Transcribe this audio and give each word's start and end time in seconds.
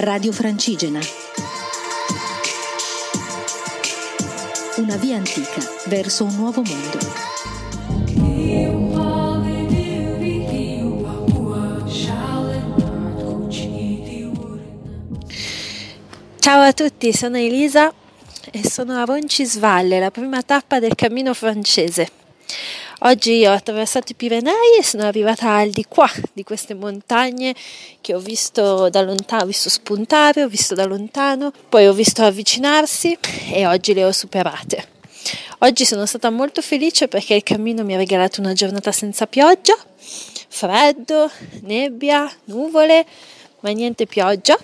Radio 0.00 0.30
Francigena. 0.30 1.00
Una 4.76 4.94
via 4.94 5.16
antica 5.16 5.60
verso 5.86 6.22
un 6.22 6.36
nuovo 6.36 6.62
mondo. 6.62 6.98
Ciao 16.38 16.60
a 16.60 16.72
tutti, 16.72 17.12
sono 17.12 17.36
Elisa 17.36 17.92
e 18.52 18.68
sono 18.70 18.94
a 19.00 19.04
Roncisvalle, 19.04 19.98
la 19.98 20.12
prima 20.12 20.42
tappa 20.42 20.78
del 20.78 20.94
cammino 20.94 21.34
francese. 21.34 22.17
Oggi 23.02 23.46
ho 23.46 23.52
attraversato 23.52 24.10
i 24.10 24.16
Pirenei 24.16 24.76
e 24.76 24.82
sono 24.82 25.04
arrivata 25.04 25.54
al 25.54 25.70
di 25.70 25.84
qua 25.88 26.10
di 26.32 26.42
queste 26.42 26.74
montagne 26.74 27.54
che 28.00 28.12
ho 28.12 28.18
visto 28.18 28.88
da 28.88 29.02
lontano, 29.02 29.44
ho 29.44 29.46
visto 29.46 29.70
spuntare, 29.70 30.42
ho 30.42 30.48
visto 30.48 30.74
da 30.74 30.84
lontano, 30.84 31.52
poi 31.68 31.86
ho 31.86 31.92
visto 31.92 32.24
avvicinarsi 32.24 33.16
e 33.52 33.66
oggi 33.68 33.94
le 33.94 34.04
ho 34.04 34.10
superate. 34.10 34.88
Oggi 35.58 35.84
sono 35.84 36.06
stata 36.06 36.28
molto 36.30 36.60
felice 36.60 37.06
perché 37.06 37.34
il 37.34 37.44
cammino 37.44 37.84
mi 37.84 37.94
ha 37.94 37.98
regalato 37.98 38.40
una 38.40 38.52
giornata 38.52 38.90
senza 38.90 39.28
pioggia, 39.28 39.76
freddo, 40.48 41.30
nebbia, 41.62 42.28
nuvole, 42.46 43.06
ma 43.60 43.70
niente 43.70 44.06
pioggia. 44.06 44.58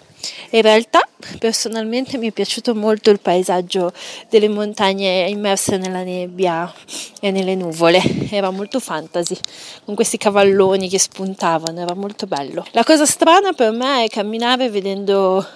In 0.50 0.62
realtà 0.62 1.06
personalmente 1.38 2.18
mi 2.18 2.28
è 2.28 2.32
piaciuto 2.32 2.74
molto 2.74 3.10
il 3.10 3.20
paesaggio 3.20 3.92
delle 4.28 4.48
montagne 4.48 5.28
immerse 5.28 5.76
nella 5.76 6.02
nebbia 6.02 6.72
e 7.20 7.30
nelle 7.30 7.54
nuvole, 7.54 8.00
era 8.30 8.50
molto 8.50 8.80
fantasy, 8.80 9.36
con 9.84 9.94
questi 9.94 10.18
cavalloni 10.18 10.88
che 10.88 10.98
spuntavano, 10.98 11.80
era 11.80 11.94
molto 11.94 12.26
bello. 12.26 12.64
La 12.72 12.84
cosa 12.84 13.06
strana 13.06 13.52
per 13.52 13.72
me 13.72 14.04
è 14.04 14.08
camminare 14.08 14.68
vedendo 14.68 15.46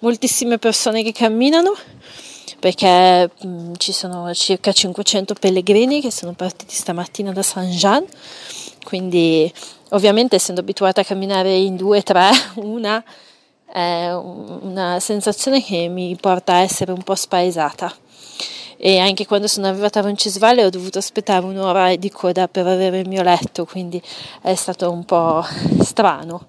moltissime 0.00 0.58
persone 0.58 1.02
che 1.02 1.12
camminano 1.12 1.74
perché 2.64 3.30
mh, 3.42 3.46
mm, 3.46 3.72
ci 3.76 3.92
sono 3.92 4.32
circa 4.32 4.72
500 4.72 5.34
pellegrini 5.34 6.00
che 6.00 6.10
sono 6.10 6.32
partiti 6.32 6.74
stamattina 6.74 7.30
da 7.30 7.42
Saint-Jean, 7.42 8.04
quindi 8.84 9.52
ovviamente 9.90 10.36
essendo 10.36 10.62
abituata 10.62 11.02
a 11.02 11.04
camminare 11.04 11.54
in 11.54 11.76
due, 11.76 12.02
tre, 12.02 12.30
una 12.56 13.02
è 13.74 14.08
una 14.14 15.00
sensazione 15.00 15.60
che 15.60 15.88
mi 15.88 16.16
porta 16.20 16.52
a 16.52 16.60
essere 16.60 16.92
un 16.92 17.02
po' 17.02 17.16
spaesata. 17.16 17.92
E 18.76 19.00
anche 19.00 19.26
quando 19.26 19.48
sono 19.48 19.66
arrivata 19.66 19.98
a 19.98 20.02
Roncisvalle 20.02 20.64
ho 20.64 20.70
dovuto 20.70 20.98
aspettare 20.98 21.44
un'ora 21.44 21.96
di 21.96 22.08
coda 22.08 22.46
per 22.46 22.68
avere 22.68 23.00
il 23.00 23.08
mio 23.08 23.22
letto, 23.22 23.64
quindi 23.64 24.00
è 24.42 24.54
stato 24.54 24.92
un 24.92 25.04
po' 25.04 25.44
strano. 25.80 26.46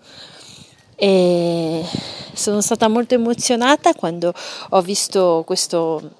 E 0.96 1.84
sono 2.34 2.62
stata 2.62 2.88
molto 2.90 3.16
emozionata 3.16 3.96
quando 3.96 4.31
ho 4.70 4.81
visto 4.81 5.42
questo, 5.48 6.12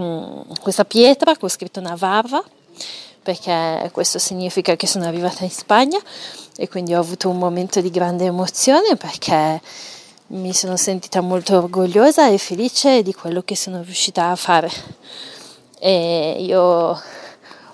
mm, 0.00 0.40
questa 0.60 0.84
pietra 0.84 1.36
con 1.36 1.48
scritto 1.48 1.80
Navarra 1.80 2.40
perché 3.20 3.88
questo 3.92 4.18
significa 4.20 4.76
che 4.76 4.86
sono 4.86 5.04
arrivata 5.06 5.42
in 5.42 5.50
Spagna 5.50 5.98
e 6.56 6.68
quindi 6.68 6.94
ho 6.94 7.00
avuto 7.00 7.28
un 7.28 7.38
momento 7.38 7.80
di 7.80 7.90
grande 7.90 8.26
emozione 8.26 8.96
perché 8.96 9.60
mi 10.32 10.54
sono 10.54 10.76
sentita 10.76 11.20
molto 11.20 11.58
orgogliosa 11.58 12.28
e 12.28 12.38
felice 12.38 13.02
di 13.02 13.12
quello 13.12 13.42
che 13.42 13.54
sono 13.54 13.82
riuscita 13.82 14.30
a 14.30 14.36
fare. 14.36 14.70
E 15.78 16.36
io 16.40 16.98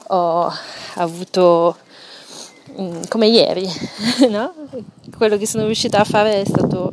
ho 0.07 0.53
avuto 0.95 1.77
mm, 2.81 3.03
come 3.09 3.29
ieri, 3.29 3.69
no? 4.29 4.53
quello 5.17 5.37
che 5.37 5.47
sono 5.47 5.67
riuscita 5.67 6.01
a 6.01 6.05
fare 6.05 6.41
è 6.41 6.45
stato 6.45 6.91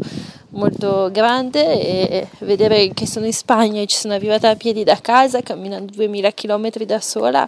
molto 0.49 1.09
grande 1.11 1.81
e 1.81 2.27
vedere 2.39 2.93
che 2.93 3.07
sono 3.07 3.25
in 3.25 3.33
Spagna 3.33 3.81
e 3.81 3.87
ci 3.87 3.97
sono 3.97 4.13
arrivata 4.13 4.49
a 4.49 4.55
piedi 4.55 4.83
da 4.83 4.99
casa 5.01 5.41
camminando 5.41 5.91
2000 5.93 6.31
km 6.31 6.69
da 6.85 7.01
sola 7.01 7.47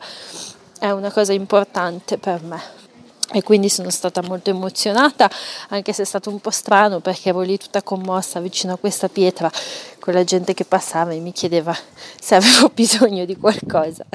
è 0.77 0.89
una 0.89 1.09
cosa 1.09 1.31
importante 1.31 2.17
per 2.17 2.41
me 2.43 2.86
e 3.33 3.43
quindi 3.43 3.69
sono 3.69 3.89
stata 3.89 4.21
molto 4.21 4.49
emozionata, 4.49 5.29
anche 5.69 5.91
se 5.91 6.03
è 6.03 6.05
stato 6.05 6.29
un 6.29 6.39
po' 6.39 6.49
strano 6.49 6.99
perché 6.99 7.29
ero 7.29 7.41
lì 7.41 7.57
tutta 7.57 7.81
commossa 7.81 8.39
vicino 8.39 8.73
a 8.73 8.77
questa 8.77 9.09
pietra 9.09 9.51
con 9.99 10.13
la 10.13 10.23
gente 10.23 10.53
che 10.53 10.63
passava 10.63 11.11
e 11.11 11.19
mi 11.19 11.33
chiedeva 11.33 11.75
se 12.19 12.35
avevo 12.35 12.69
bisogno 12.73 13.25
di 13.25 13.35
qualcosa. 13.35 14.05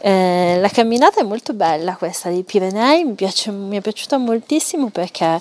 Eh, 0.00 0.58
la 0.60 0.68
camminata 0.68 1.20
è 1.20 1.24
molto 1.24 1.52
bella 1.52 1.94
questa 1.94 2.28
dei 2.28 2.42
Pirenei, 2.42 3.04
mi, 3.04 3.14
piace, 3.14 3.52
mi 3.52 3.76
è 3.76 3.80
piaciuta 3.80 4.16
moltissimo 4.18 4.88
perché 4.88 5.40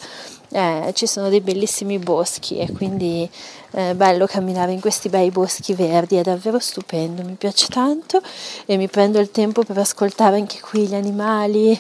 eh, 0.51 0.91
ci 0.94 1.07
sono 1.07 1.29
dei 1.29 1.41
bellissimi 1.41 1.97
boschi 1.97 2.57
e 2.57 2.72
quindi 2.72 3.29
è 3.72 3.94
bello 3.94 4.25
camminare 4.25 4.73
in 4.73 4.81
questi 4.81 5.09
bei 5.09 5.31
boschi 5.31 5.73
verdi, 5.73 6.17
è 6.17 6.22
davvero 6.22 6.59
stupendo, 6.59 7.23
mi 7.23 7.35
piace 7.35 7.67
tanto 7.67 8.22
e 8.66 8.78
mi 8.78 8.88
prendo 8.88 9.19
il 9.19 9.31
tempo 9.31 9.63
per 9.63 9.78
ascoltare 9.78 10.35
anche 10.35 10.59
qui 10.59 10.88
gli 10.88 10.95
animali, 10.95 11.79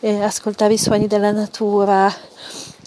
eh, 0.00 0.22
ascoltare 0.22 0.74
i 0.74 0.78
suoni 0.78 1.06
della 1.06 1.32
natura. 1.32 2.12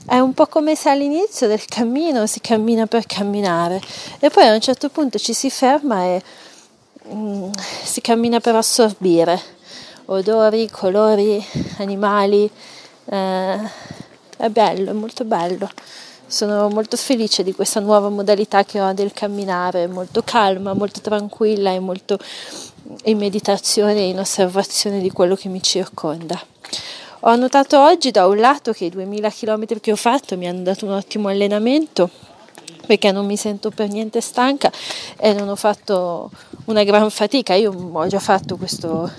È 0.05 0.19
un 0.19 0.33
po' 0.33 0.45
come 0.47 0.75
se 0.75 0.89
all'inizio 0.89 1.47
del 1.47 1.65
cammino 1.65 2.27
si 2.27 2.39
cammina 2.39 2.85
per 2.85 3.05
camminare 3.05 3.81
e 4.19 4.29
poi 4.29 4.47
a 4.47 4.53
un 4.53 4.61
certo 4.61 4.89
punto 4.89 5.17
ci 5.17 5.33
si 5.33 5.49
ferma 5.49 6.03
e 6.03 6.21
mm, 7.13 7.51
si 7.83 7.99
cammina 8.01 8.39
per 8.39 8.55
assorbire 8.55 9.55
odori, 10.07 10.69
colori, 10.69 11.43
animali. 11.79 12.49
Eh, 13.05 13.59
è 14.37 14.49
bello, 14.49 14.91
è 14.91 14.93
molto 14.93 15.25
bello. 15.25 15.69
Sono 16.25 16.69
molto 16.69 16.97
felice 16.97 17.43
di 17.43 17.53
questa 17.53 17.79
nuova 17.79 18.09
modalità 18.09 18.63
che 18.63 18.81
ho 18.81 18.93
del 18.93 19.13
camminare, 19.13 19.87
molto 19.87 20.21
calma, 20.23 20.73
molto 20.73 21.01
tranquilla 21.01 21.71
e 21.71 21.79
molto 21.79 22.17
in 23.05 23.17
meditazione 23.17 23.95
e 23.95 24.09
in 24.09 24.19
osservazione 24.19 24.99
di 24.99 25.11
quello 25.11 25.35
che 25.35 25.49
mi 25.49 25.61
circonda. 25.61 26.39
Ho 27.21 27.35
notato 27.35 27.79
oggi 27.79 28.11
da 28.11 28.27
un 28.27 28.37
lato 28.37 28.71
che 28.73 28.85
i 28.85 28.89
2000 28.89 29.29
km 29.29 29.79
che 29.79 29.91
ho 29.91 29.95
fatto 29.95 30.37
mi 30.37 30.47
hanno 30.47 30.61
dato 30.61 30.85
un 30.85 30.91
ottimo 30.91 31.29
allenamento 31.29 32.09
perché 32.85 33.11
non 33.11 33.25
mi 33.25 33.37
sento 33.37 33.69
per 33.69 33.89
niente 33.89 34.21
stanca 34.21 34.71
e 35.17 35.33
non 35.33 35.49
ho 35.49 35.55
fatto 35.55 36.31
una 36.65 36.83
gran 36.83 37.09
fatica. 37.09 37.53
Io 37.53 37.71
ho 37.71 38.07
già 38.07 38.19
fatto 38.19 38.55
questa 38.55 39.11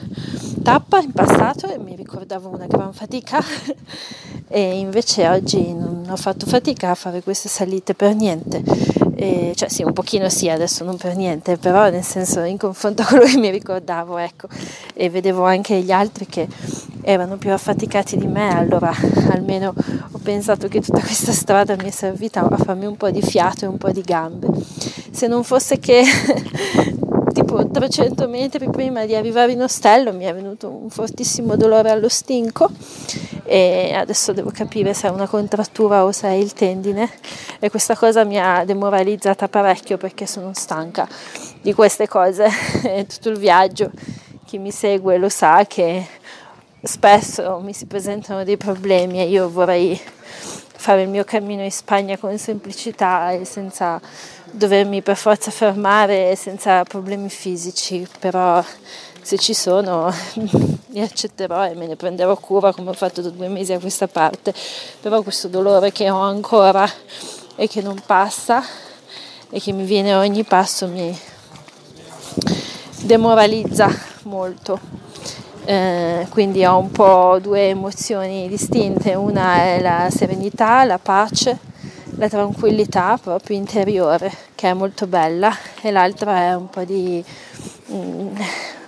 tappa 0.62 1.00
in 1.00 1.12
passato 1.12 1.70
e 1.70 1.78
mi 1.78 1.94
ricordavo 1.94 2.48
una 2.48 2.66
gran 2.66 2.92
fatica 2.92 3.42
e 4.48 4.78
invece 4.78 5.28
oggi 5.28 5.72
non 5.72 6.06
ho 6.08 6.16
fatto 6.16 6.46
fatica 6.46 6.90
a 6.90 6.94
fare 6.94 7.22
queste 7.22 7.48
salite 7.48 7.94
per 7.94 8.14
niente. 8.14 8.62
E, 9.14 9.52
cioè 9.56 9.68
sì, 9.68 9.82
un 9.82 9.92
pochino 9.92 10.28
sì, 10.28 10.48
adesso 10.48 10.84
non 10.84 10.96
per 10.96 11.16
niente, 11.16 11.56
però 11.56 11.90
nel 11.90 12.04
senso 12.04 12.40
in 12.42 12.56
confronto 12.56 13.02
a 13.02 13.04
quello 13.04 13.24
che 13.24 13.36
mi 13.36 13.50
ricordavo, 13.50 14.16
ecco, 14.16 14.46
e 14.94 15.10
vedevo 15.10 15.44
anche 15.44 15.80
gli 15.80 15.90
altri 15.90 16.26
che 16.26 16.46
erano 17.02 17.36
più 17.36 17.52
affaticati 17.52 18.16
di 18.16 18.26
me, 18.26 18.56
allora 18.56 18.92
almeno 19.30 19.74
ho 20.12 20.18
pensato 20.22 20.68
che 20.68 20.80
tutta 20.80 21.00
questa 21.00 21.32
strada 21.32 21.74
mi 21.74 21.88
è 21.88 21.90
servita 21.90 22.46
a 22.48 22.56
farmi 22.58 22.86
un 22.86 22.96
po' 22.96 23.10
di 23.10 23.22
fiato 23.22 23.64
e 23.64 23.68
un 23.68 23.76
po' 23.76 23.90
di 23.90 24.02
gambe. 24.02 24.46
Se 25.10 25.26
non 25.26 25.42
fosse 25.42 25.78
che 25.80 26.04
tipo 27.38 27.70
300 27.70 28.26
metri 28.26 28.68
prima 28.68 29.06
di 29.06 29.14
arrivare 29.14 29.52
in 29.52 29.62
ostello 29.62 30.12
mi 30.12 30.24
è 30.24 30.34
venuto 30.34 30.68
un 30.68 30.90
fortissimo 30.90 31.54
dolore 31.54 31.88
allo 31.90 32.08
stinco 32.08 32.68
e 33.44 33.92
adesso 33.94 34.32
devo 34.32 34.50
capire 34.50 34.92
se 34.92 35.06
è 35.06 35.10
una 35.10 35.28
contrattura 35.28 36.04
o 36.04 36.10
se 36.10 36.26
è 36.26 36.32
il 36.32 36.52
tendine. 36.52 37.08
E 37.60 37.70
questa 37.70 37.94
cosa 37.94 38.24
mi 38.24 38.40
ha 38.40 38.64
demoralizzata 38.64 39.46
parecchio 39.48 39.98
perché 39.98 40.26
sono 40.26 40.50
stanca 40.52 41.08
di 41.62 41.72
queste 41.74 42.08
cose. 42.08 42.48
Tutto 43.06 43.28
il 43.28 43.38
viaggio 43.38 43.92
chi 44.44 44.58
mi 44.58 44.72
segue 44.72 45.16
lo 45.16 45.28
sa 45.28 45.64
che 45.64 46.04
spesso 46.82 47.60
mi 47.62 47.72
si 47.72 47.86
presentano 47.86 48.42
dei 48.42 48.56
problemi 48.56 49.20
e 49.20 49.28
io 49.28 49.48
vorrei 49.48 49.98
fare 50.78 51.02
il 51.02 51.08
mio 51.08 51.24
cammino 51.24 51.62
in 51.62 51.72
Spagna 51.72 52.16
con 52.16 52.38
semplicità 52.38 53.32
e 53.32 53.44
senza 53.44 54.00
dovermi 54.50 55.02
per 55.02 55.16
forza 55.16 55.50
fermare 55.50 56.36
senza 56.36 56.84
problemi 56.84 57.28
fisici, 57.28 58.06
però 58.20 58.64
se 59.20 59.36
ci 59.38 59.54
sono 59.54 60.10
li 60.86 61.00
accetterò 61.00 61.66
e 61.66 61.74
me 61.74 61.88
ne 61.88 61.96
prenderò 61.96 62.36
cura 62.36 62.72
come 62.72 62.90
ho 62.90 62.94
fatto 62.94 63.20
da 63.20 63.28
due 63.30 63.48
mesi 63.48 63.72
a 63.72 63.80
questa 63.80 64.06
parte, 64.06 64.54
però 65.00 65.20
questo 65.22 65.48
dolore 65.48 65.90
che 65.90 66.08
ho 66.08 66.20
ancora 66.20 66.88
e 67.56 67.66
che 67.66 67.82
non 67.82 68.00
passa 68.06 68.62
e 69.50 69.60
che 69.60 69.72
mi 69.72 69.84
viene 69.84 70.12
a 70.12 70.20
ogni 70.20 70.44
passo 70.44 70.86
mi 70.86 71.18
demoralizza 73.02 73.90
molto. 74.22 74.97
Eh, 75.68 76.26
quindi 76.30 76.64
ho 76.64 76.78
un 76.78 76.90
po' 76.90 77.38
due 77.42 77.68
emozioni 77.68 78.48
distinte, 78.48 79.12
una 79.12 79.56
è 79.56 79.80
la 79.82 80.08
serenità, 80.10 80.82
la 80.84 80.96
pace, 80.96 81.58
la 82.16 82.26
tranquillità 82.26 83.18
proprio 83.22 83.54
interiore 83.58 84.32
che 84.54 84.70
è 84.70 84.72
molto 84.72 85.06
bella. 85.06 85.54
E 85.82 85.90
l'altra 85.90 86.38
è 86.38 86.54
un 86.54 86.70
po' 86.70 86.84
di 86.84 87.22
mm, 87.92 88.36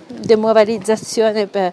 demoralizzazione 0.07 1.45
per 1.45 1.71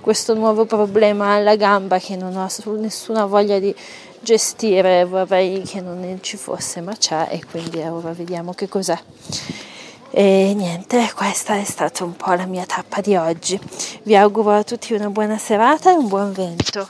questo 0.00 0.32
nuovo 0.32 0.64
problema 0.64 1.34
alla 1.34 1.54
gamba 1.56 1.98
che 1.98 2.16
non 2.16 2.34
ho 2.34 2.48
nessuna 2.78 3.26
voglia 3.26 3.58
di 3.58 3.74
gestire, 4.20 5.04
vorrei 5.04 5.60
che 5.64 5.82
non 5.82 6.18
ci 6.22 6.38
fosse, 6.38 6.80
ma 6.80 6.96
c'è 6.96 7.28
e 7.28 7.44
quindi 7.44 7.80
ora 7.80 8.12
vediamo 8.12 8.54
che 8.54 8.68
cos'è. 8.68 8.98
E 10.10 10.54
niente, 10.54 11.12
questa 11.14 11.56
è 11.56 11.64
stata 11.64 12.04
un 12.04 12.16
po' 12.16 12.32
la 12.32 12.46
mia 12.46 12.64
tappa 12.64 13.00
di 13.00 13.16
oggi. 13.16 13.58
Vi 14.02 14.16
auguro 14.16 14.52
a 14.52 14.64
tutti 14.64 14.94
una 14.94 15.10
buona 15.10 15.36
serata 15.36 15.90
e 15.90 15.96
un 15.96 16.08
buon 16.08 16.32
vento. 16.32 16.88